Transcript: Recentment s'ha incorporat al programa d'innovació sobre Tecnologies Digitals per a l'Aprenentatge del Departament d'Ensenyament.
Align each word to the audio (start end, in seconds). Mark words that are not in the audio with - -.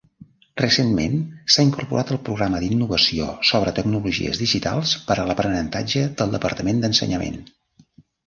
Recentment 0.59 1.17
s'ha 1.55 1.65
incorporat 1.65 2.13
al 2.15 2.19
programa 2.29 2.61
d'innovació 2.63 3.27
sobre 3.51 3.73
Tecnologies 3.79 4.41
Digitals 4.45 4.95
per 5.11 5.17
a 5.19 5.25
l'Aprenentatge 5.33 6.07
del 6.23 6.35
Departament 6.39 6.81
d'Ensenyament. 6.87 7.37